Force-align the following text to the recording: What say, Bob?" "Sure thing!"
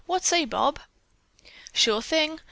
What 0.07 0.25
say, 0.25 0.45
Bob?" 0.45 0.79
"Sure 1.75 2.01
thing!" 2.01 2.39